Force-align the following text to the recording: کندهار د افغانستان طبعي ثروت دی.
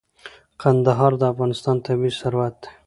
کندهار 0.61 1.11
د 1.17 1.23
افغانستان 1.33 1.75
طبعي 1.85 2.11
ثروت 2.21 2.53
دی. 2.61 2.69